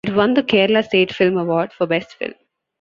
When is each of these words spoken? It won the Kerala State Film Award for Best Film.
It 0.03 0.15
won 0.15 0.33
the 0.33 0.41
Kerala 0.41 0.83
State 0.83 1.13
Film 1.13 1.37
Award 1.37 1.73
for 1.73 1.85
Best 1.85 2.15
Film. 2.15 2.33